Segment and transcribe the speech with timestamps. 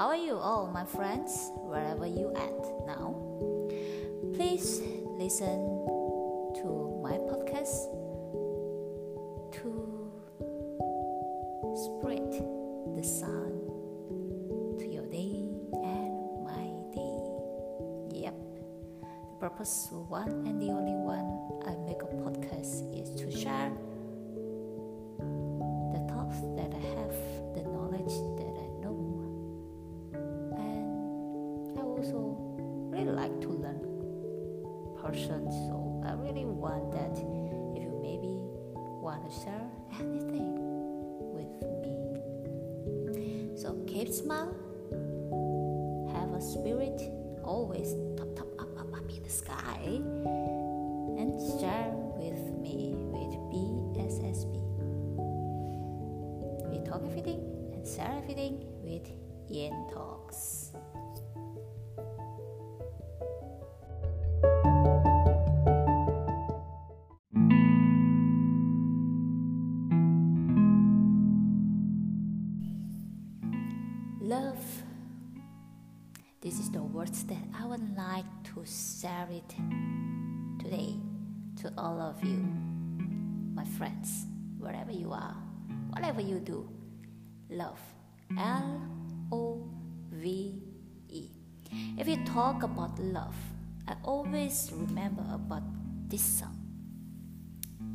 [0.00, 2.56] How are you all, my friends, wherever you at
[2.86, 3.20] now?
[4.32, 4.80] Please
[5.20, 5.60] listen
[6.56, 7.84] to my podcast
[9.60, 9.68] to
[11.84, 12.32] spread
[12.96, 13.52] the sun
[14.78, 15.52] to your day
[15.84, 16.64] and my
[16.96, 18.24] day.
[18.24, 18.40] Yep.
[19.02, 19.92] The purpose
[35.02, 38.34] person so I really want that if you maybe
[39.00, 39.68] want to share
[40.00, 40.54] anything
[41.32, 41.48] with
[41.82, 43.56] me.
[43.56, 44.54] So keep smile,
[46.12, 47.00] have a spirit
[47.42, 49.80] always top top up up up in the sky,
[51.18, 54.60] and share with me with BSSB.
[56.70, 57.40] We talk everything
[57.72, 59.08] and share everything with
[59.48, 60.59] Yen Talks.
[79.00, 79.54] Share it
[80.62, 80.94] today
[81.56, 82.44] to all of you,
[83.54, 84.26] my friends,
[84.58, 85.36] wherever you are,
[85.90, 86.68] whatever you do.
[87.48, 87.80] Love.
[88.38, 88.82] L
[89.32, 89.66] O
[90.12, 90.54] V
[91.08, 91.28] E.
[91.98, 93.34] If you talk about love,
[93.88, 95.62] I always remember about
[96.08, 96.58] this song.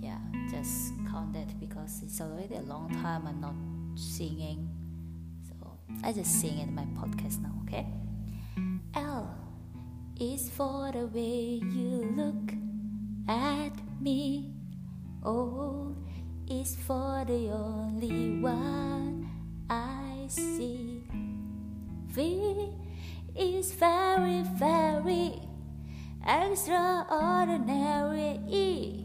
[0.01, 3.55] Yeah, just count that because it's already a long time I'm not
[3.95, 4.69] singing.
[5.47, 7.85] So I just sing in my podcast now, okay?
[10.17, 12.53] Is for the way you look
[13.27, 14.53] at me.
[15.25, 15.93] O
[16.49, 19.29] is for the only one
[19.69, 21.03] I see.
[22.07, 22.69] V
[23.35, 25.41] is very, very
[26.25, 28.39] extraordinary.
[28.47, 29.03] E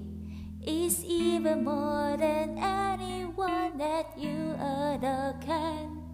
[0.65, 6.05] is even more than anyone that you other can.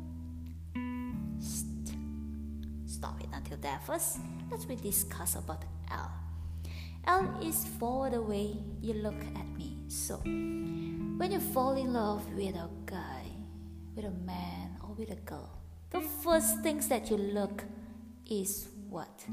[1.39, 1.93] St-
[2.87, 4.21] Stop it until there first.
[4.51, 6.11] Let's we discuss about L.
[7.07, 9.77] L is for the way you look at me.
[9.89, 13.27] So, when you fall in love with a guy,
[13.95, 15.51] with a man, or with a girl,
[15.91, 17.65] the first things that you look
[18.31, 19.25] is what?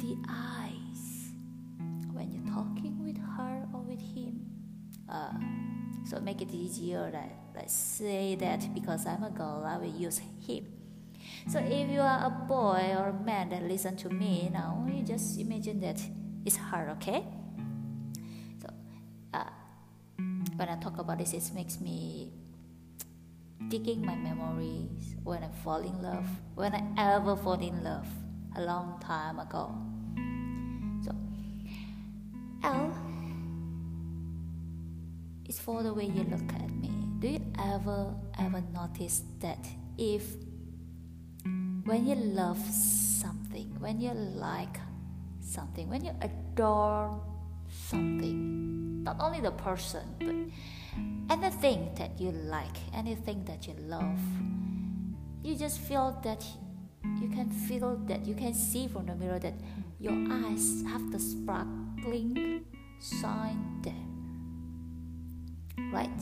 [0.00, 1.30] The eyes.
[2.12, 4.46] When you're talking with her or with him.
[5.08, 5.38] Uh,
[6.04, 10.20] so make it easier that let's say that because I'm a girl, I will use
[10.46, 10.81] him.
[11.48, 15.02] So if you are a boy or a man that listen to me now, you
[15.02, 16.00] just imagine that
[16.44, 17.24] it's hard, okay?
[18.60, 18.68] So
[19.34, 19.50] uh,
[20.56, 22.32] when I talk about this, it makes me
[23.68, 28.06] digging my memories when I fall in love, when I ever fall in love
[28.56, 29.74] a long time ago.
[31.04, 31.14] So
[32.62, 32.94] L
[35.48, 36.90] is for the way you look at me.
[37.18, 39.66] Do you ever ever notice that
[39.98, 40.24] if
[41.84, 44.78] when you love something, when you like
[45.40, 47.20] something, when you adore
[47.68, 54.20] something, not only the person, but anything that you like, anything that you love,
[55.42, 56.44] you just feel that
[57.20, 59.54] you can feel that you can see from the mirror that
[59.98, 62.64] your eyes have the sparkling
[63.00, 63.94] shine there.
[65.92, 66.20] Right?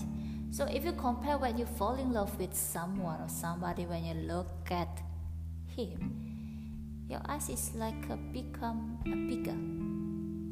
[0.50, 4.14] So if you compare when you fall in love with someone or somebody when you
[4.14, 5.02] look at
[5.76, 9.56] him, your eyes is like a become a bigger.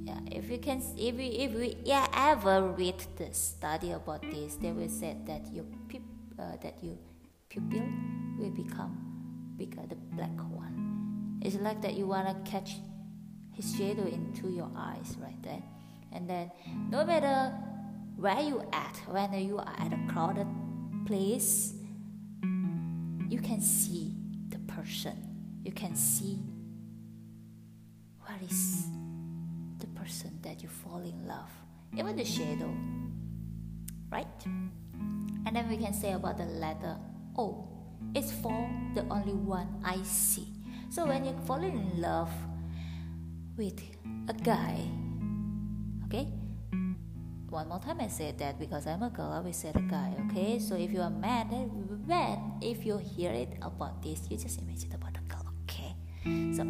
[0.04, 4.56] Yeah, if you can, if we if we yeah, ever read the study about this,
[4.56, 6.02] they will say that your pip,
[6.38, 6.96] uh, that your
[7.48, 7.86] pupil
[8.38, 11.38] will become bigger, the black one.
[11.42, 12.76] It's like that you wanna catch
[13.52, 15.62] his shadow into your eyes right there,
[16.12, 16.50] and then
[16.90, 17.54] no matter
[18.16, 20.48] where you at, whether you are at a crowded
[21.06, 21.74] place,
[23.28, 24.17] you can see
[24.78, 25.16] person.
[25.64, 26.38] You can see
[28.20, 28.86] what is
[29.78, 31.50] the person that you fall in love,
[31.96, 32.72] even the shadow,
[34.10, 34.26] right?
[35.46, 36.96] And then we can say about the letter
[37.36, 37.42] O.
[37.42, 37.68] Oh,
[38.14, 40.46] it's for the only one I see.
[40.90, 42.30] So when you fall in love
[43.56, 43.82] with
[44.28, 44.78] a guy,
[46.06, 46.28] okay?
[47.50, 50.12] one more time I said that because I'm a girl, I will said a guy,
[50.26, 50.58] okay?
[50.58, 51.66] So if you are mad, eh,
[52.06, 55.94] mad if you hear it about this, you just imagine about a girl, okay?
[56.54, 56.62] So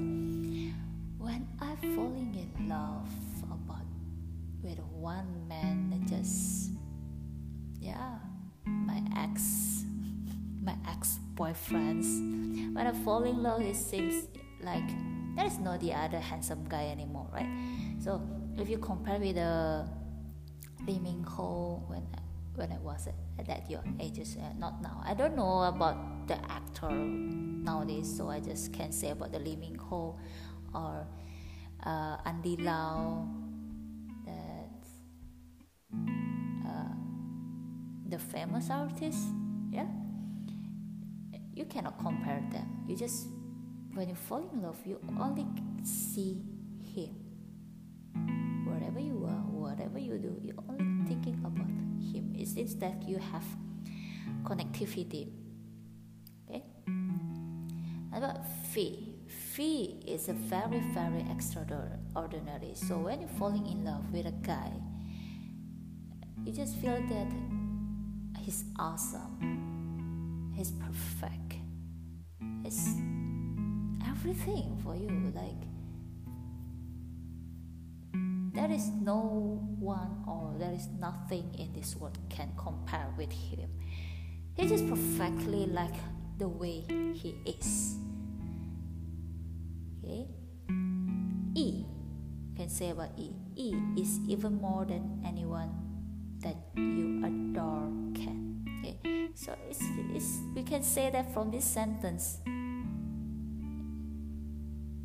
[1.19, 3.09] when I'm falling in love
[3.43, 3.87] about
[4.63, 6.71] with one man that just
[7.81, 8.19] yeah
[8.65, 9.85] my ex
[10.63, 14.29] my ex boyfriends when I fall in love it seems
[14.63, 14.89] like
[15.37, 17.49] there is no the other handsome guy anymore, right?
[18.01, 18.21] So
[18.57, 19.89] if you compare with the
[20.81, 22.07] uh, Lee Min Ho when
[22.55, 25.01] when I was at that your ages, uh, not now.
[25.05, 29.57] I don't know about the actor nowadays, so I just can't say about the Lee
[29.57, 30.19] Min Ho
[30.75, 31.07] or
[31.85, 33.29] uh, Andy Lau.
[34.27, 34.71] That
[36.67, 36.95] uh,
[38.09, 39.23] the famous artist,
[39.71, 39.87] yeah.
[41.55, 42.85] You cannot compare them.
[42.87, 43.29] You just
[43.95, 45.47] when you fall in love, you only
[45.83, 46.43] see
[46.83, 47.28] him.
[50.09, 51.69] You do, you only thinking about
[52.01, 52.35] him.
[52.39, 53.45] It seems that you have
[54.43, 55.31] connectivity.
[56.49, 56.63] Okay.
[58.13, 58.41] About
[58.73, 59.15] fee.
[59.27, 62.75] Fee is a very very extraordinary.
[62.75, 64.73] So when you're falling in love with a guy,
[66.45, 67.29] you just feel that
[68.39, 70.53] he's awesome.
[70.57, 71.55] He's perfect.
[72.63, 72.97] He's
[74.09, 75.33] everything for you.
[75.35, 75.68] Like
[78.59, 83.71] there is no one or there is nothing in this world can compare with him.
[84.57, 85.95] He is perfectly like
[86.39, 86.83] the way
[87.15, 87.95] he is.
[90.03, 90.27] Okay?
[91.55, 91.85] E
[92.57, 93.31] can say about E.
[93.55, 95.71] E is even more than anyone
[96.43, 98.67] that you adore can.
[98.81, 99.31] Okay?
[99.37, 99.79] So it's,
[100.13, 102.39] it's, we can say that from this sentence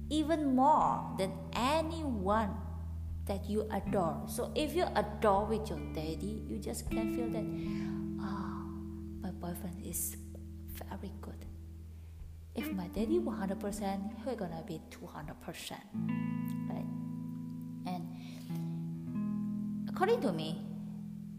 [0.10, 2.50] even more than anyone
[3.26, 4.24] that you adore.
[4.28, 7.46] So if you adore with your daddy, you just can feel that,
[8.22, 8.68] oh,
[9.22, 10.18] my boyfriend is
[10.90, 11.46] very good.
[12.56, 15.80] If my daddy 100%, he's gonna be 200%.
[16.70, 16.86] Right?
[17.88, 18.08] And
[19.90, 20.62] according to me,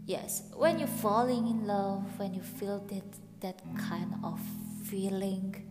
[0.06, 3.04] yes, when you're falling in love, when you feel that,
[3.40, 4.40] that kind of
[4.84, 5.63] feeling,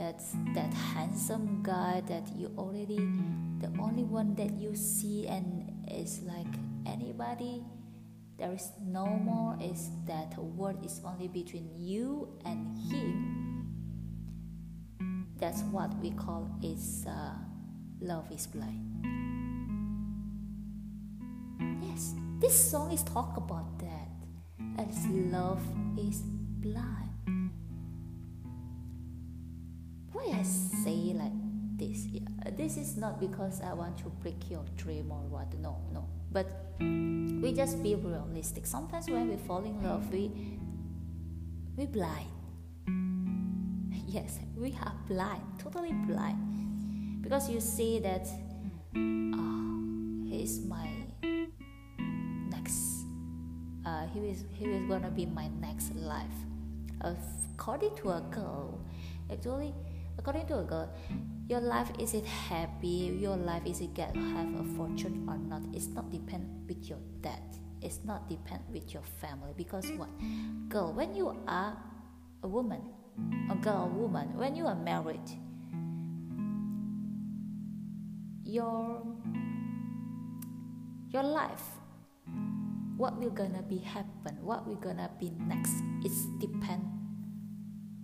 [0.00, 2.96] that's that handsome guy that you already
[3.60, 6.48] the only one that you see and is like
[6.86, 7.62] anybody
[8.38, 13.68] there is no more is that word is only between you and him.
[15.36, 17.36] That's what we call is uh,
[18.00, 18.80] love is blind.
[21.84, 24.08] Yes this song is talk about that.
[24.78, 25.60] As love
[25.98, 26.22] is
[26.64, 27.09] blind
[30.20, 31.32] why I say like
[31.76, 32.06] this?
[32.06, 35.52] Yeah, this is not because I want to break your dream or what.
[35.58, 36.06] No, no.
[36.32, 36.46] But
[36.80, 38.66] we just be realistic.
[38.66, 40.30] Sometimes when we fall in love, we
[41.76, 42.30] we blind.
[44.10, 48.26] Yes, we are blind, totally blind, because you see that
[48.96, 50.88] oh, he's my
[52.50, 53.06] next.
[53.86, 56.38] Uh, he is he is gonna be my next life.
[57.00, 58.80] According to a girl,
[59.30, 59.72] actually
[60.20, 60.92] According to a girl,
[61.48, 65.62] your life is it happy, your life is it get have a fortune or not.
[65.72, 67.40] It's not depend with your dad.
[67.80, 70.10] It's not depend with your family because what?
[70.68, 71.72] Girl, when you are
[72.42, 72.82] a woman,
[73.48, 75.24] a girl, a woman, when you are married,
[78.44, 79.00] your
[81.08, 81.80] your life
[82.98, 85.72] what will gonna be happen what will gonna be next
[86.04, 86.82] it's depend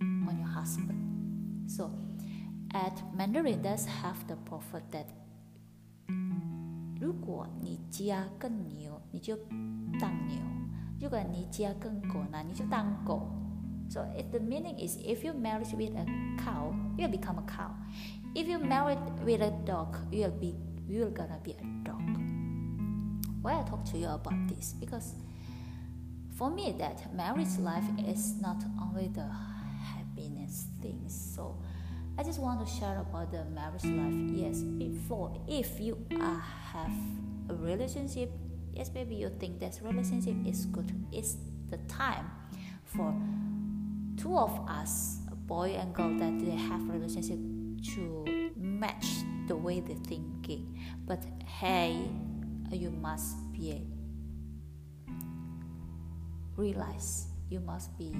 [0.01, 0.97] on your husband
[1.69, 1.91] so
[2.72, 5.06] at Mandarin does have the proverb that
[7.00, 9.36] 如果你家更牛，你就
[10.00, 10.40] 当牛；
[11.00, 13.28] 如果你家更狗呢，你就当狗。
[13.88, 16.06] So it, the meaning is if you marry with a
[16.38, 17.72] cow, you'll become a cow.
[18.34, 20.54] If you marry with a dog, you'll be
[20.88, 22.00] you're gonna be a dog.
[23.42, 24.74] Why I talk to you about this?
[24.78, 25.14] Because
[26.30, 31.12] for me that marriage life is not only the happiness things.
[31.12, 31.56] So
[32.17, 34.13] I just want to share about the marriage life.
[34.33, 36.39] Yes, before if you uh,
[36.73, 36.91] have
[37.49, 38.31] a relationship,
[38.73, 40.91] yes, maybe you think that relationship is good.
[41.11, 41.37] It's
[41.69, 42.29] the time
[42.83, 43.13] for
[44.17, 47.37] two of us, a boy and girl, that they have relationship
[47.93, 49.05] to match
[49.47, 50.79] the way they thinking.
[51.05, 52.09] But hey,
[52.71, 53.85] you must be
[56.55, 58.11] realize you must be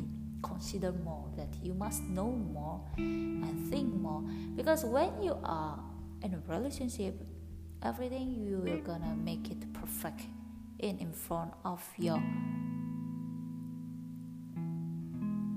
[0.42, 4.22] consider more, that you must know more and think more.
[4.56, 5.80] Because when you are
[6.24, 7.16] in a relationship,
[7.84, 10.22] everything you are gonna make it perfect
[10.80, 12.22] in in front of your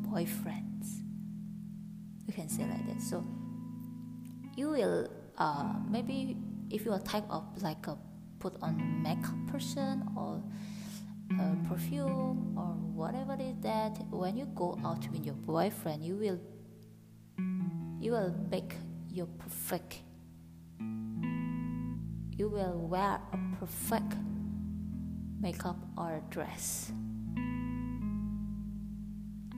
[0.08, 1.00] boyfriends.
[2.26, 3.02] You can say like that.
[3.02, 3.24] So
[4.56, 5.08] you will
[5.38, 6.36] uh, maybe
[6.70, 7.96] if you are type of like a
[8.38, 10.42] put on makeup person or
[11.68, 12.69] perfume or
[13.00, 16.38] whatever it is that when you go out with your boyfriend you will
[18.00, 18.74] you will make
[19.12, 20.00] your perfect.
[22.36, 24.16] You will wear a perfect
[25.40, 26.90] makeup or dress.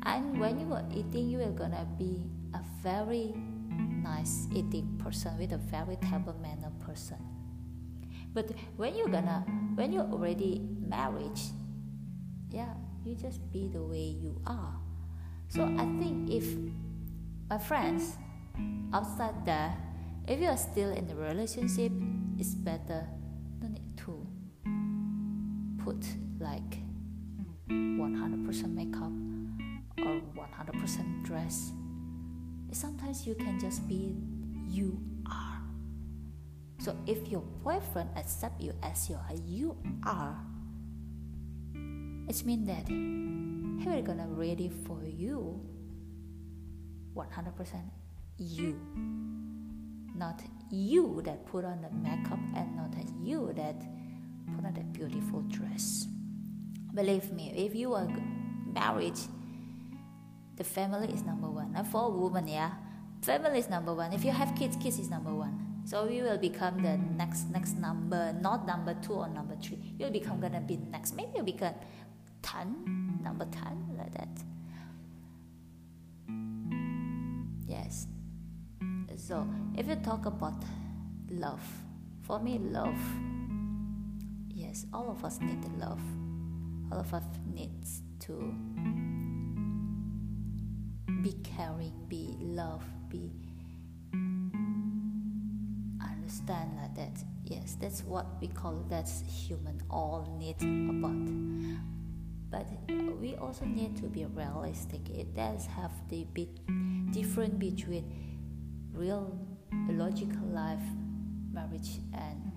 [0.05, 3.33] And when you are eating, you are gonna be a very
[3.71, 7.19] nice eating person with a very table manner person.
[8.35, 9.45] But when you're gonna,
[9.77, 11.39] when you're already married,
[12.51, 14.75] yeah, you just be the way you are.
[15.49, 16.47] So I think if
[17.51, 18.17] my friends
[18.93, 19.77] outside there,
[20.27, 21.93] if you are still in a relationship,
[22.39, 23.07] it's better
[23.61, 24.27] no need to
[25.85, 26.05] put
[26.39, 26.79] like
[27.69, 29.13] 100% makeup
[29.99, 31.73] or 100% dress.
[32.73, 34.17] Sometimes you can just be
[34.69, 34.99] you
[35.31, 35.61] are.
[36.79, 40.37] So if your boyfriend accept you as you are, you are,
[42.29, 45.61] it means that he will gonna ready for you.
[47.15, 47.91] 100%
[48.39, 48.81] you.
[50.15, 53.81] Not you that put on the makeup and not you that
[54.55, 56.07] put on that beautiful dress.
[56.95, 58.09] Believe me if you are
[58.73, 59.19] married
[60.57, 61.73] the family is number one.
[61.75, 62.73] And for a woman yeah.
[63.23, 64.13] Family is number one.
[64.13, 65.83] If you have kids kids is number one.
[65.85, 69.95] So you will become the next next number not number two or number three.
[69.99, 71.17] You'll become gonna be next.
[71.17, 71.75] Maybe you'll become
[72.43, 74.29] 10 number 10 like that.
[77.67, 78.07] Yes.
[79.17, 79.47] So
[79.77, 80.63] if you talk about
[81.31, 81.63] love
[82.23, 82.99] for me love
[84.49, 86.01] yes all of us need love.
[86.91, 88.55] All of us needs to
[91.23, 93.31] be caring be love be
[96.03, 97.25] understand like that.
[97.45, 101.17] Yes that's what we call that's human all need about
[102.53, 102.69] but
[103.19, 105.09] we also need to be realistic.
[105.09, 106.51] It does have the bit
[107.11, 108.05] different between
[108.93, 109.39] real
[109.89, 110.85] logical life
[111.51, 112.53] marriage and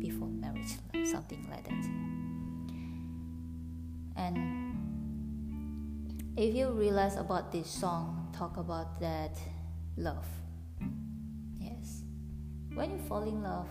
[0.00, 0.76] before marriage
[1.08, 1.84] something like that.
[4.16, 4.36] And
[6.36, 9.38] if you realize about this song talk about that
[9.96, 10.26] love.
[11.60, 12.02] Yes.
[12.74, 13.68] When you fall in love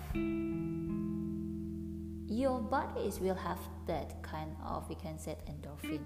[2.31, 3.59] your bodies will have
[3.91, 5.99] that kind of we can say endorphin.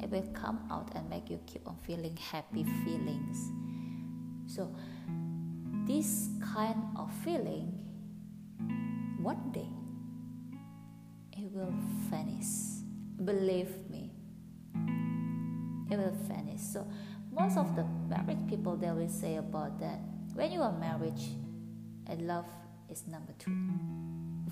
[0.00, 3.50] It will come out and make you keep on feeling happy feelings.
[4.46, 4.72] So
[5.88, 7.66] this kind of feeling
[9.20, 9.68] one day
[11.32, 11.74] it will
[12.08, 12.84] vanish.
[13.24, 14.12] Believe me.
[15.90, 16.60] It will vanish.
[16.60, 16.86] So
[17.32, 19.98] most of the married people they will say about that.
[20.34, 21.20] When you are married
[22.06, 22.46] and love
[22.88, 23.50] is number two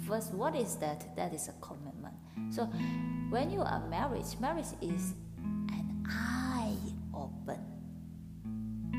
[0.07, 1.17] First, what is that?
[1.17, 2.15] That is a commitment.
[2.51, 2.65] So,
[3.31, 6.77] when you are married, marriage is an eye
[7.15, 7.61] open.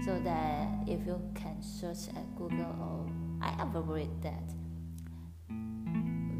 [0.03, 3.09] So that if you can search at Google or
[3.41, 4.53] I ever read that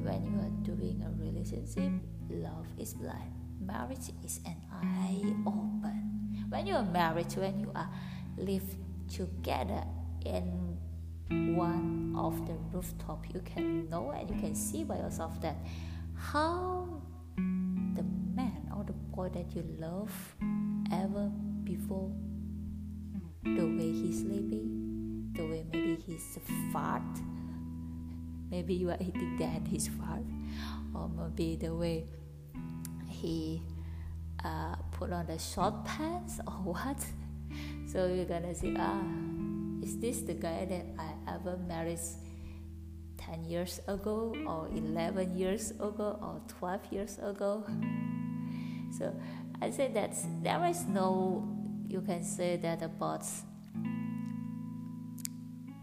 [0.05, 1.91] when you are doing a relationship,
[2.29, 3.33] love is blind.
[3.59, 6.45] Marriage is an eye open.
[6.49, 7.89] When you are married, when you are
[8.37, 8.75] live
[9.07, 9.83] together
[10.25, 10.77] in
[11.29, 15.57] one of the rooftop you can know and you can see by yourself that
[16.15, 17.01] how
[17.35, 18.03] the
[18.35, 20.11] man or the boy that you love
[20.91, 21.31] ever
[21.63, 22.11] before
[23.43, 26.37] the way he's sleeping the way maybe he's
[26.71, 27.01] fart
[28.49, 30.23] maybe you are eating that his fart
[30.93, 32.05] or maybe the way
[33.09, 33.61] he
[34.43, 37.05] uh, put on the short pants or what.
[37.87, 39.01] So you're gonna say ah
[39.81, 41.99] is this the guy that I ever married
[43.17, 47.63] 10 years ago or 11 years ago or 12 years ago?
[48.97, 49.13] So
[49.61, 51.43] I say that there is no,
[51.87, 53.25] you can say that about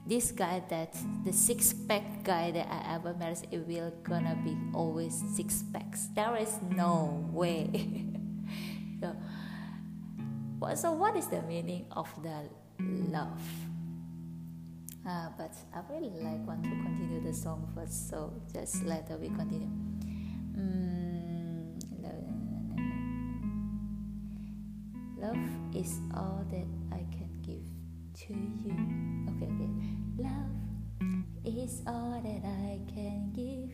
[0.07, 4.57] this guy that the six pack guy that I ever married, it will gonna be
[4.75, 6.09] always six packs.
[6.15, 7.71] There is no way.
[9.01, 9.15] so,
[10.75, 12.49] so what is the meaning of the
[12.81, 13.41] love?
[15.05, 19.29] Uh, but I really like want to continue the song first, so just later we
[19.29, 19.69] continue.
[20.57, 20.93] Mm,
[25.23, 25.37] love
[25.75, 27.67] is all that I can give
[28.27, 28.75] to you.
[29.31, 29.71] Okay, okay.
[30.19, 30.53] Love
[31.45, 33.71] is all that I can give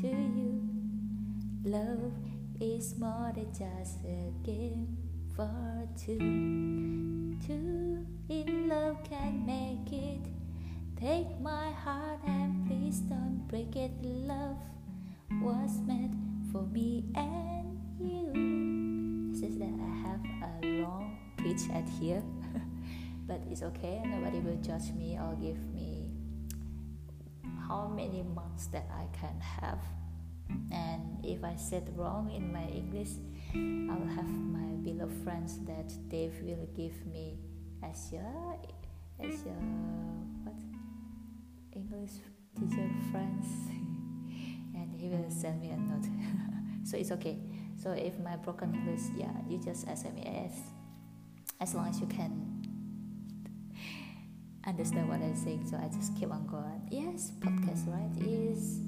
[0.00, 0.68] to you.
[1.64, 2.12] Love
[2.60, 4.96] is more than just a game
[5.36, 7.36] for two.
[7.46, 10.37] Two in love can make it
[11.00, 13.92] Take my heart and please don't break it.
[14.02, 14.58] Love
[15.40, 16.12] was meant
[16.50, 19.30] for me and you.
[19.30, 22.20] It's just that I have a long pitch at here.
[23.28, 24.02] but it's okay.
[24.06, 26.10] Nobody will judge me or give me
[27.68, 29.78] how many months that I can have.
[30.72, 33.14] And if I said wrong in my English,
[33.54, 37.38] I will have my beloved friends that they will give me
[37.84, 38.58] as your
[39.20, 39.54] as your
[40.42, 40.54] what
[41.78, 42.18] English
[42.58, 43.46] teacher friends,
[44.74, 46.08] and he will send me a note.
[46.84, 47.38] so it's okay.
[47.80, 50.04] So if my broken English, yeah, you just as
[51.60, 52.58] as long as you can
[54.66, 55.66] understand what I'm saying.
[55.66, 56.88] So I just keep on going.
[56.90, 58.80] Yes, podcast, right, is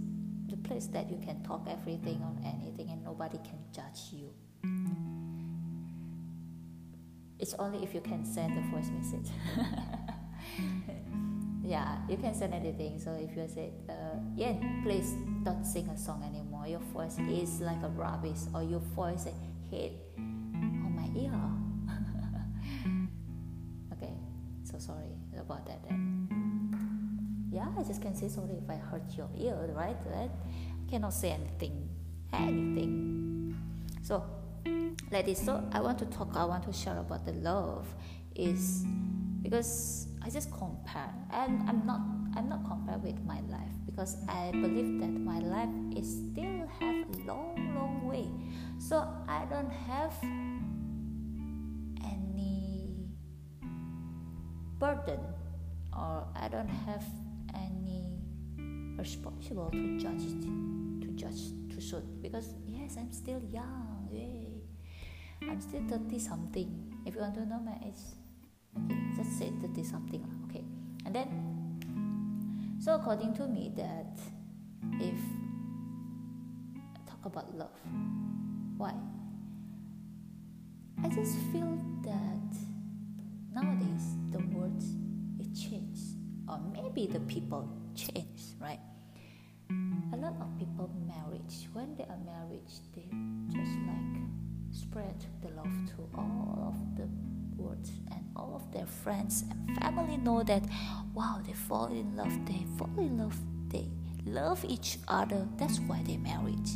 [0.49, 4.31] the place that you can talk everything on anything and nobody can judge you.
[7.39, 9.31] It's only if you can send the voice message.
[11.71, 12.99] yeah, you can send anything.
[12.99, 16.67] So if you say, uh, yeah, please don't sing a song anymore.
[16.67, 19.29] Your voice is like a rubbish, or your voice
[19.71, 21.31] hit on my ear.
[23.93, 24.13] okay,
[24.65, 26.27] so sorry about that then.
[27.53, 29.97] Yeah, I just can say sorry if I hurt your ear, right?
[30.13, 30.29] I
[30.91, 31.89] cannot say anything,
[32.33, 33.57] anything.
[34.03, 34.25] So,
[35.09, 35.45] this.
[35.45, 36.35] So I want to talk.
[36.35, 37.87] I want to share about the love
[38.35, 38.85] is
[39.43, 42.01] because I just compare, and I'm not.
[42.37, 46.95] I'm not compared with my life because I believe that my life is still have
[46.95, 48.31] a long, long way.
[48.79, 50.15] So I don't have
[52.05, 53.11] any
[54.79, 55.19] burden
[55.93, 57.05] or I don't have
[57.55, 58.21] any
[58.97, 60.25] responsible to judge
[61.03, 64.63] to judge to soon because yes I'm still young yay
[65.43, 68.05] I'm still 30 something if you want to know my age
[69.17, 70.65] just say 30 something okay.
[71.05, 71.51] And then
[72.81, 74.19] so according to me that
[75.01, 75.21] if
[77.07, 77.77] talk about love
[78.77, 78.95] why?
[81.03, 82.57] I just feel that
[83.53, 84.87] nowadays the words
[85.39, 86.17] it changed
[86.49, 88.81] or maybe the people change right?
[90.13, 93.05] A lot of people marriage when they are married they
[93.53, 94.23] just like
[94.73, 97.09] spread the love to all of the
[98.11, 100.63] and all of their friends and family know that
[101.15, 103.37] wow they fall in love they fall in love
[103.69, 103.89] they
[104.27, 105.47] love each other.
[105.57, 106.69] That's why they married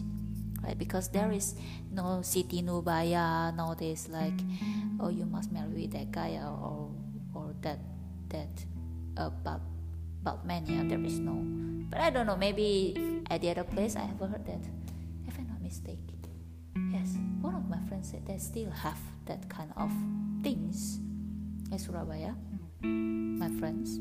[0.64, 0.79] right?
[0.79, 1.55] Because there is
[1.92, 4.40] no Siti Nurbaya nowadays like
[5.01, 6.90] oh you must marry that guy or
[7.35, 7.79] or that
[8.29, 8.49] that
[9.16, 9.61] uh, but
[10.23, 11.37] but mania there is no.
[11.90, 12.97] But I don't know maybe
[13.31, 14.64] at the other place I have heard that.
[15.29, 16.01] If I'm not mistaken.
[16.92, 19.92] Yes one of my friends said they still have that kind of
[20.44, 21.00] things
[21.72, 22.35] in Surabaya
[22.83, 23.98] my friends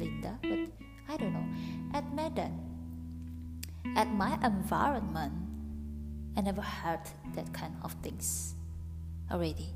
[0.00, 0.72] Linda but
[1.08, 1.46] I don't know.
[1.94, 2.58] At Medan
[3.96, 5.32] at my environment
[6.36, 7.00] I never heard
[7.34, 8.54] that kind of things
[9.30, 9.68] already.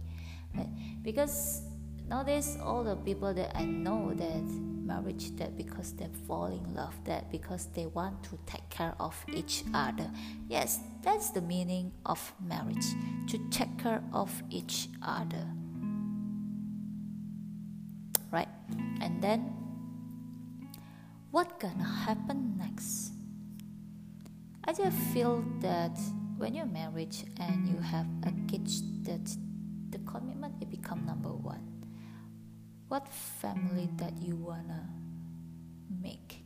[1.03, 1.63] Because
[2.09, 4.45] nowadays all the people that I know that
[4.85, 9.15] marriage that because they fall in love that because they want to take care of
[9.33, 10.11] each other.
[10.49, 12.89] Yes that's the meaning of marriage
[13.29, 15.47] to take care of each other
[19.01, 19.53] and then
[21.31, 23.13] what gonna happen next?
[24.65, 25.99] I just feel that
[26.37, 28.67] when you're married and you have a kid
[29.05, 29.37] that
[29.91, 31.85] the commitment it become number one.
[32.89, 34.89] What family that you wanna
[36.03, 36.45] make?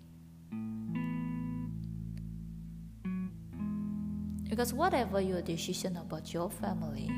[4.48, 7.10] Because whatever your decision about your family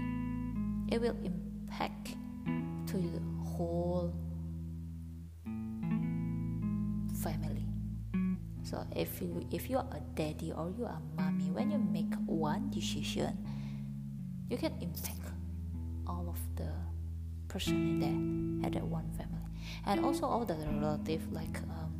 [0.88, 2.14] it will impact
[8.66, 11.78] so if you if you are a daddy or you are a mommy when you
[11.78, 13.38] make one decision
[14.50, 15.30] you can impact
[16.06, 16.70] all of the
[17.48, 19.48] person in there at that one family.
[19.86, 21.94] And also all the relative like um,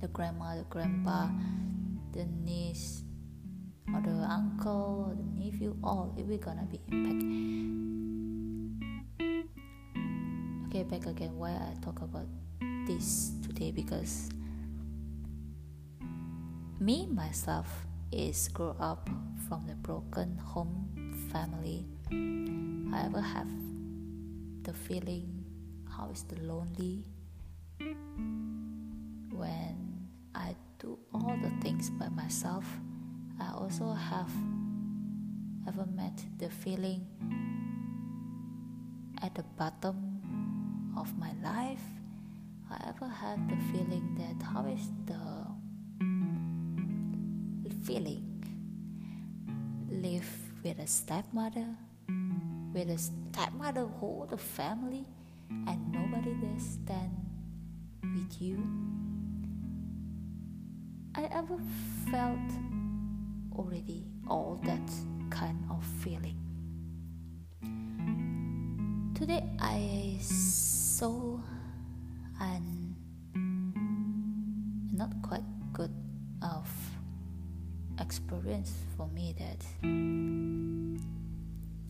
[0.00, 1.28] the grandma the grandpa
[2.12, 3.02] the niece
[3.94, 7.22] or the uncle or the nephew all it will gonna be impact.
[10.68, 12.26] Okay back again why i talk about
[12.86, 14.28] this today because
[16.78, 19.08] me myself is grow up
[19.48, 20.88] from the broken home
[21.32, 21.86] family
[22.92, 23.50] i ever have
[24.62, 25.44] the feeling
[25.88, 27.04] how is the lonely
[29.36, 32.64] when I do all the things by myself.
[33.40, 34.30] I also have
[35.68, 37.06] ever met the feeling
[39.22, 41.82] at the bottom of my life.
[42.70, 45.45] I ever had the feeling that how is the
[47.86, 48.22] feeling.
[49.88, 50.28] Live
[50.62, 51.66] with a stepmother
[52.76, 55.06] with a stepmother hold the family
[55.48, 57.16] and nobody there stand
[58.02, 58.62] with you.
[61.14, 61.56] I ever
[62.10, 62.50] felt
[63.56, 64.90] already all that
[65.30, 66.36] kind of feeling.
[69.14, 71.40] Today I saw
[72.38, 72.94] and
[74.92, 75.55] not quite
[78.96, 79.62] for me that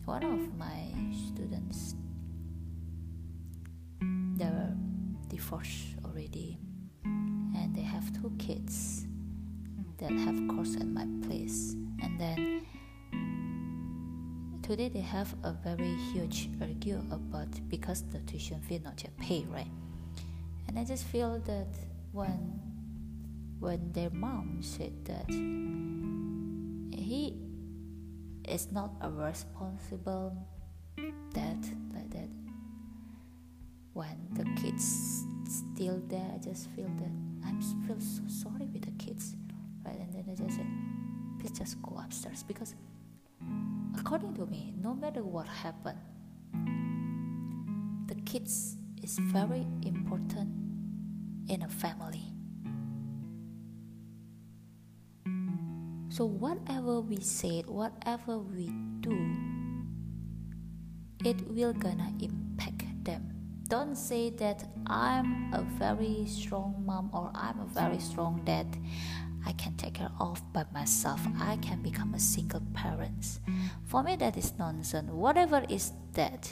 [0.05, 0.91] one of my
[1.27, 1.95] students
[4.37, 4.73] they were
[5.29, 6.57] divorced already
[7.03, 9.07] and they have two kids
[9.97, 11.75] that have course at my place.
[12.03, 12.65] And then
[14.61, 19.47] today they have a very huge argue about because the tuition fee not yet paid
[19.47, 19.71] right?
[20.67, 21.67] And i just feel that
[22.11, 22.59] when
[23.59, 25.29] when their mom said that
[27.07, 27.33] he
[28.43, 30.35] is not a responsible
[31.33, 32.27] dad like that.
[33.93, 37.13] When the kids still there i just feel that
[37.47, 37.51] i
[37.87, 39.35] feel so sorry with the kids.
[39.85, 40.67] Right and then i just said
[41.39, 42.75] please just go upstairs because
[43.97, 45.99] according to me no matter what happened
[48.07, 50.49] the kids is very important
[51.47, 52.36] in a family
[56.17, 59.13] So, whatever we say, whatever we do,
[61.23, 63.37] it will gonna impact them.
[63.67, 68.65] Don't say that I'm a very strong mom or I'm a very strong dad.
[69.45, 71.21] I can take care of by myself.
[71.39, 73.37] I can become a single parent.
[73.85, 75.11] For me, that is nonsense.
[75.11, 76.51] Whatever is that,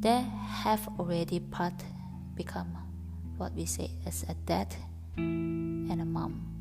[0.00, 0.26] they
[0.64, 1.84] have already part
[2.34, 2.76] become
[3.36, 4.74] what we say as a dad
[5.16, 6.53] and a mom.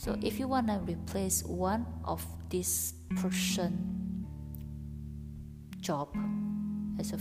[0.00, 4.24] So if you wanna replace one of this person
[5.76, 6.08] job
[6.98, 7.20] as a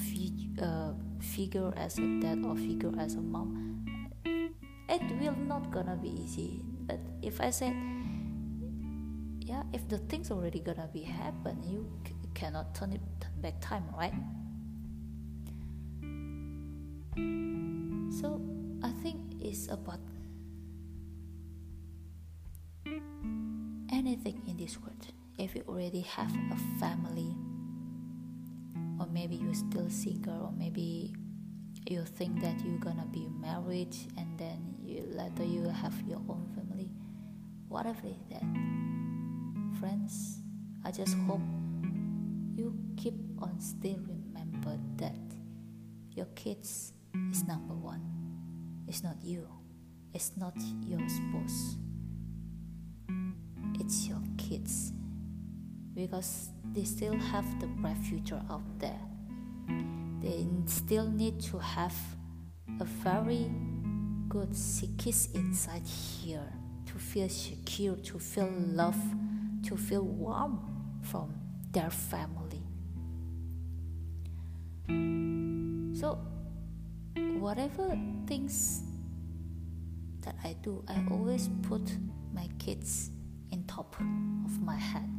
[0.64, 3.84] uh, figure as a dad or figure as a mom,
[4.88, 6.64] it will not gonna be easy.
[6.88, 7.76] But if I say,
[9.44, 13.04] yeah, if the things already gonna be happen, you c- cannot turn it
[13.44, 14.16] back time, right?
[18.24, 18.40] So
[18.82, 20.00] I think it's about
[23.92, 27.36] anything in this world if you already have a family
[29.00, 31.14] or maybe you're still single or maybe
[31.88, 36.46] you think that you're gonna be married and then you later you have your own
[36.56, 36.90] family
[37.68, 38.44] whatever that
[39.80, 40.40] friends
[40.86, 41.42] i just hope
[42.56, 45.16] you keep on still remember that
[46.20, 46.92] your kids
[47.32, 48.02] is number one.
[48.88, 49.48] It's not you.
[50.14, 51.78] It's not your spouse
[53.80, 54.92] it's your kids
[55.96, 59.00] because they still have the bright future out there.
[60.22, 61.96] They still need to have
[62.80, 63.50] a very
[64.28, 64.56] good
[64.98, 66.48] kids inside here
[66.86, 69.00] to feel secure, to feel love,
[69.64, 70.60] to feel warm
[71.02, 71.34] from
[71.72, 72.64] their family.
[76.00, 76.20] So,
[77.40, 78.84] whatever things
[80.22, 81.82] that I do, I always put
[82.34, 83.12] my kids
[83.52, 83.96] in top
[84.46, 85.10] of my head.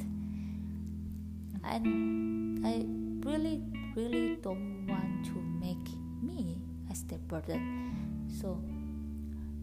[1.62, 2.84] And i
[3.28, 3.62] really
[3.94, 6.56] really don't want to make me
[6.90, 8.54] as the burden so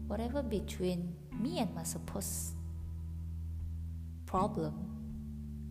[0.06, 2.54] whatever between me and my supposed
[4.26, 4.88] problem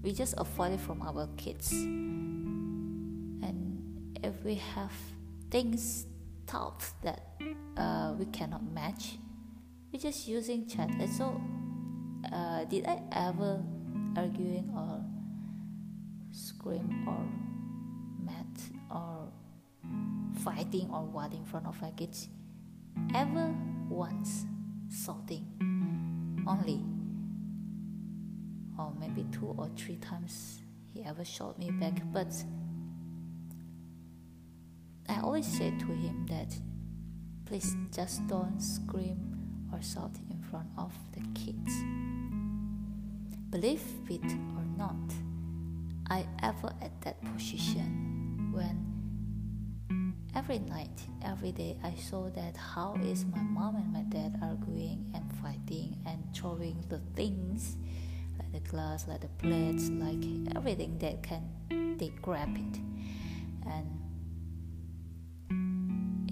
[0.03, 1.71] we just avoid it from our kids.
[1.71, 3.43] And
[4.23, 4.91] if we have
[5.49, 6.05] things
[6.45, 7.21] thought that
[7.75, 9.17] uh, we cannot match
[9.91, 10.89] we're just using chat.
[10.89, 11.41] And so
[12.31, 13.63] uh, did I ever
[14.15, 15.03] arguing or
[16.31, 17.25] scream or
[18.23, 18.47] mad
[18.91, 19.29] or
[20.43, 22.29] fighting or what in front of my kids?
[23.13, 23.53] Ever
[23.89, 24.45] once
[24.89, 25.45] shouting
[26.47, 26.83] only
[28.79, 30.61] or maybe two or three times
[30.93, 32.33] he ever shot me back but
[35.09, 36.53] I always say to him that
[37.45, 41.71] please just don't scream or shout in front of the kids.
[43.49, 44.25] Believe it
[44.57, 44.95] or not,
[46.09, 53.25] I ever at that position when every night, every day I saw that how is
[53.25, 57.77] my mom and my dad arguing and fighting and throwing the things
[58.37, 62.81] like the glass, like the plates, like everything that can they grab it.
[63.65, 63.87] And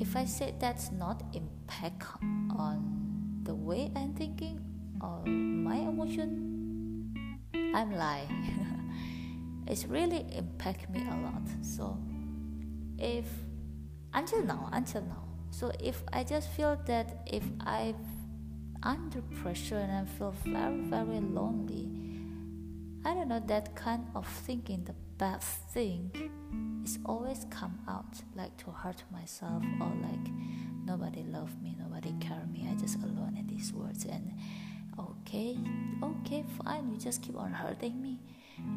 [0.02, 4.60] if I say that's not impact on the way I'm thinking
[5.00, 6.55] or my emotion
[7.74, 8.94] I'm lying.
[9.68, 11.48] it's really impact me a lot.
[11.62, 11.98] So
[12.98, 13.26] if
[14.14, 15.24] until now, until now.
[15.52, 17.96] So if I just feel that if I'm
[18.84, 21.90] under pressure and I feel very, very lonely,
[23.06, 26.12] I don't know that kind of thinking, the bad thing,
[26.84, 30.28] is always come out like to hurt myself or like
[30.86, 32.68] nobody love me, nobody care me.
[32.70, 34.32] I just alone in these words and
[35.00, 35.58] okay,
[36.02, 36.92] okay, fine.
[36.92, 38.20] You just keep on hurting me.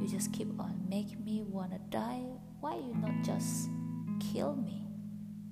[0.01, 2.23] You just keep on making me wanna die.
[2.61, 3.69] Why you not just
[4.33, 4.87] kill me?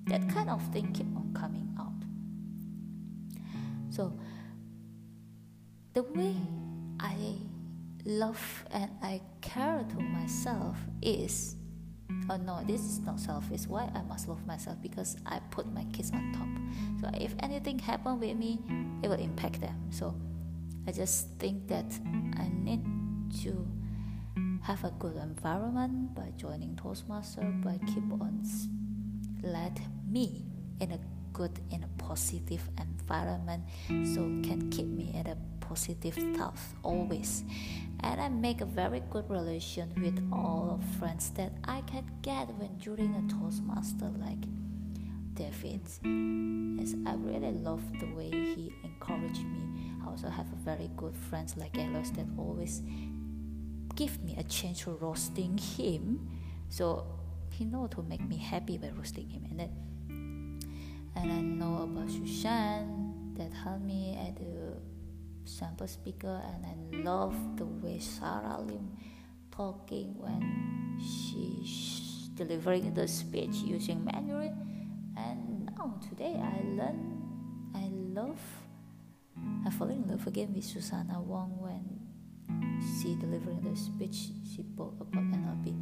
[0.07, 1.93] That kind of thing keep on coming out.
[3.89, 4.13] So
[5.93, 6.35] the way
[6.99, 7.15] I
[8.05, 11.55] love and I care to myself is
[12.29, 15.83] oh no this is not selfish why i must love myself because i put my
[15.85, 16.47] kids on top
[17.01, 18.59] so if anything happen with me
[19.03, 20.15] it will impact them so
[20.87, 21.85] i just think that
[22.37, 22.83] i need
[23.43, 23.67] to
[24.61, 28.41] have a good environment by joining toastmaster by keep on
[29.43, 30.45] let me
[30.79, 30.99] in a
[31.33, 37.43] good in a positive environment so can keep me in a positive thoughts always
[38.01, 42.47] and I make a very good relation with all of friends that I can get
[42.55, 44.43] when during a Toastmaster like
[45.33, 45.81] David.
[46.79, 49.66] Yes, I really love the way he encouraged me.
[50.09, 52.81] Also have a very good friends like Elos that always
[53.95, 56.29] give me a chance to roasting him.
[56.69, 57.05] So
[57.51, 59.45] he know to make me happy by roasting him.
[59.49, 59.71] And then
[61.15, 64.77] and I know about Shushan that helped me at the
[65.45, 66.41] sample speaker.
[66.45, 68.95] And I love the way Sarah Lim
[69.51, 74.55] talking when she's delivering the speech using Mandarin.
[75.17, 77.17] And now today I learn
[77.73, 78.39] I love
[79.65, 81.83] I fall in love again with Susanna Wong when
[83.01, 85.73] she delivering the speech she spoke about NLP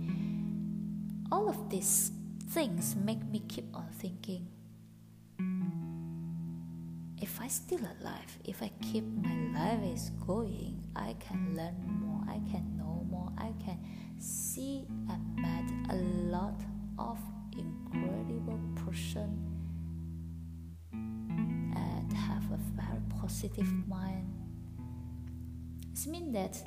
[1.32, 2.12] all of these
[2.50, 4.48] things make me keep on thinking
[7.22, 12.22] if I still alive, if I keep my life is going, I can learn more,
[12.28, 13.80] I can know more, I can
[14.20, 15.96] see and met a
[16.30, 16.62] lot
[17.00, 17.18] of
[17.58, 19.55] incredible person
[23.26, 23.88] positive mm.
[23.88, 24.32] mind.
[25.94, 26.62] It means that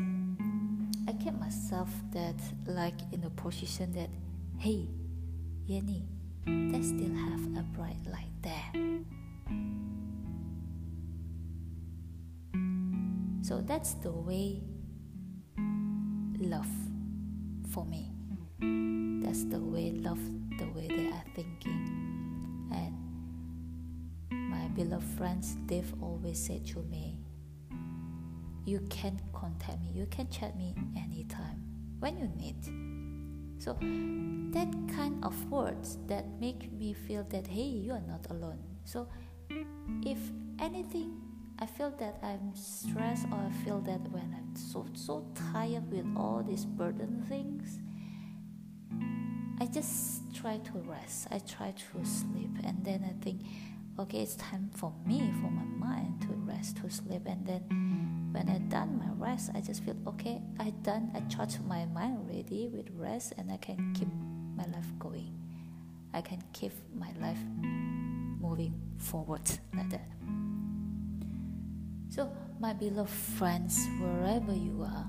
[1.06, 2.34] I keep myself that
[2.66, 4.10] like in a position that
[4.58, 4.88] hey,
[5.70, 6.02] Yenny,
[6.46, 8.68] they still have a bright light there.
[13.42, 14.60] So that's the way
[16.40, 16.74] love
[17.70, 18.10] for me.
[19.22, 20.18] That's the way love,
[20.58, 21.86] the way they are thinking.
[22.72, 22.97] And
[24.78, 27.18] beloved friends, they've always said to me,
[28.64, 31.64] You can contact me, you can chat me anytime
[31.98, 32.62] when you need.
[33.60, 33.72] So
[34.52, 38.60] that kind of words that make me feel that hey, you are not alone.
[38.84, 39.08] So
[40.06, 40.18] if
[40.60, 41.22] anything
[41.58, 46.06] I feel that I'm stressed or I feel that when I'm so so tired with
[46.16, 47.80] all these burden things,
[49.60, 51.26] I just try to rest.
[51.32, 53.42] I try to sleep and then I think,
[53.98, 57.62] okay, it's time for me, for my mind to rest, to sleep and then
[58.32, 62.28] when I done my rest, I just feel okay, I done I charge my mind
[62.28, 64.08] ready with rest and I can keep
[64.54, 65.34] my life going.
[66.14, 67.38] I can keep my life
[68.40, 69.42] moving forward
[69.76, 70.08] like that.
[72.10, 75.06] So, my beloved friends, wherever you are,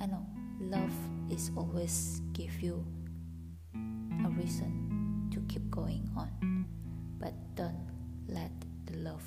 [0.00, 0.26] I know
[0.60, 0.92] love
[1.30, 2.84] is always give you
[3.74, 6.49] a reason to keep going on.
[9.10, 9.24] Love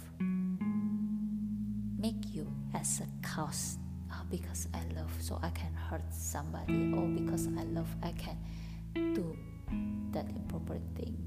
[2.04, 3.78] make you as a cause.
[4.12, 8.38] Oh, because I love, so I can hurt somebody, or because I love, I can
[8.94, 9.38] do
[10.12, 11.18] that improper thing,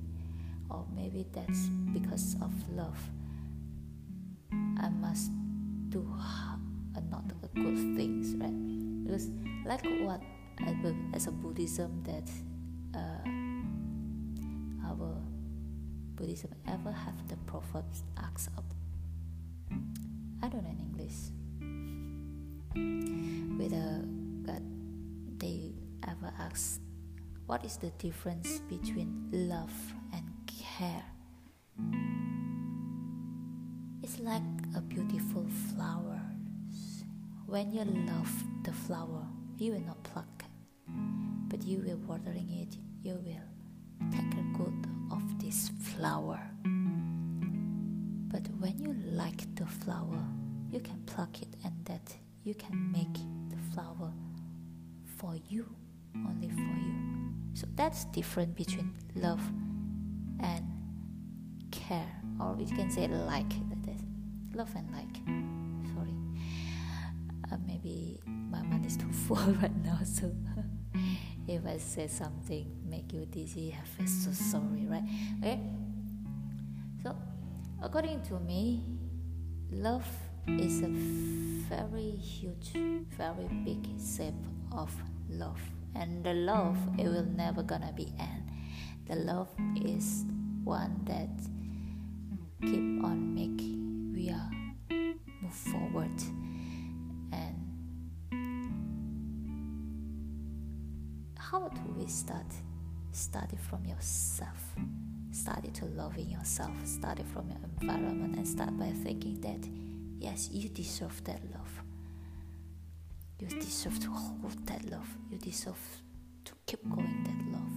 [0.71, 2.99] or maybe that's because of love.
[4.53, 5.31] I must
[5.89, 6.07] do
[7.11, 9.05] not good things, right?
[9.05, 9.31] Because
[9.65, 10.21] like what
[11.15, 12.29] as a Buddhism that
[12.95, 13.25] uh,
[14.89, 15.17] our
[16.17, 18.65] Buddhism ever have the prophets ask up.
[20.43, 21.31] I don't know in English.
[23.59, 24.03] Whether
[24.47, 24.63] God
[25.39, 25.73] they
[26.09, 26.81] ever ask
[27.47, 29.73] what is the difference between love
[30.13, 31.05] and care?
[34.03, 34.43] It's like
[34.75, 36.21] a beautiful flower.
[37.47, 38.33] When you love
[38.65, 39.27] the flower,
[39.59, 40.45] you will not pluck
[41.49, 42.77] but you will watering it.
[43.03, 44.86] You will take a good
[45.97, 46.39] flower.
[48.29, 50.23] But when you like the flower,
[50.71, 53.15] you can pluck it, and that you can make
[53.49, 54.13] the flower
[55.17, 55.67] for you,
[56.15, 56.95] only for you.
[57.55, 59.41] So that's different between love
[60.41, 60.65] and
[61.71, 63.49] care, or you can say like.
[63.49, 64.03] That is
[64.55, 65.17] love and like.
[65.95, 66.15] Sorry,
[67.51, 70.31] uh, maybe my mind is too full right now, so.
[71.49, 75.05] if I say something make you dizzy, I feel so sorry, right?
[75.39, 75.61] Okay.
[77.83, 78.83] According to me,
[79.71, 80.07] love
[80.49, 80.89] is a
[81.69, 82.73] very huge,
[83.17, 84.35] very big step
[84.73, 84.91] of
[85.29, 85.61] love,
[85.95, 88.51] and the love it will never gonna be end.
[89.07, 90.25] The love is
[90.65, 91.29] one that
[92.63, 94.51] keep on making we are
[95.43, 96.23] move forward
[97.33, 97.55] and
[101.39, 102.47] how do we start?
[103.13, 104.75] Start it from yourself.
[105.37, 106.73] Start it to loving yourself.
[106.87, 109.69] Start it from your environment and start by thinking that
[110.19, 111.83] yes, you deserve that love.
[113.39, 115.07] You deserve to hold that love.
[115.31, 115.77] You deserve
[116.47, 117.71] to keep going that love.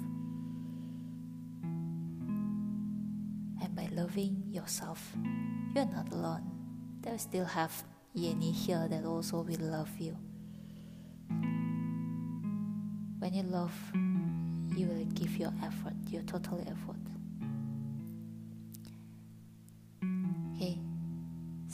[3.62, 5.12] And by loving yourself,
[5.76, 6.50] you're not alone.
[7.02, 10.17] There will still have Yeni here that also will love you.
[13.19, 13.76] When you love,
[14.78, 16.95] you will give your effort, your total effort.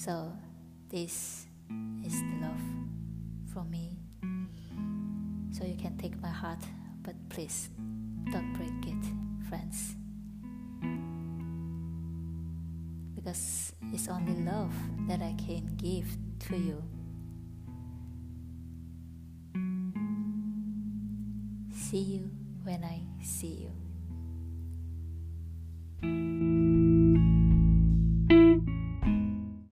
[0.06, 0.32] So
[0.89, 1.48] this
[2.06, 2.62] is the love
[3.52, 3.98] from me.
[5.52, 6.60] So you can take my heart,
[7.02, 7.70] but please
[8.32, 9.04] don't break it,
[9.50, 9.96] friends.
[13.15, 14.76] Because it's only love
[15.08, 16.06] that I can give
[16.50, 16.84] to you.
[21.74, 22.30] See you
[22.63, 23.85] when I see you.